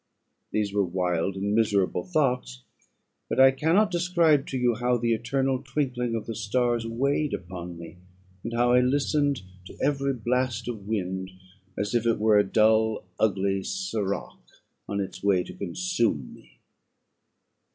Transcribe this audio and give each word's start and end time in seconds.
These 0.49 0.73
were 0.73 0.83
wild 0.83 1.35
and 1.35 1.53
miserable 1.53 2.03
thoughts; 2.03 2.63
but 3.29 3.39
I 3.39 3.51
cannot 3.51 3.91
describe 3.91 4.47
to 4.47 4.57
you 4.57 4.73
how 4.73 4.97
the 4.97 5.13
eternal 5.13 5.61
twinkling 5.61 6.15
of 6.15 6.25
the 6.25 6.33
stars 6.33 6.87
weighed 6.87 7.35
upon 7.35 7.77
me, 7.77 7.97
and 8.43 8.51
how 8.51 8.71
I 8.71 8.79
listened 8.79 9.43
to 9.67 9.77
every 9.79 10.13
blast 10.13 10.67
of 10.67 10.87
wind, 10.87 11.29
as 11.77 11.93
if 11.93 12.07
it 12.07 12.17
were 12.17 12.39
a 12.39 12.43
dull 12.43 13.03
ugly 13.19 13.61
siroc 13.61 14.39
on 14.89 14.99
its 14.99 15.21
way 15.23 15.43
to 15.43 15.53
consume 15.53 16.33
me. 16.33 16.59